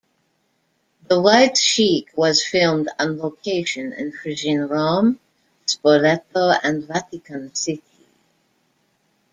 [1.09, 5.19] "The White Sheik" was filmed on location in Fregene, Rome,
[5.67, 7.83] Spoleto and Vatican City.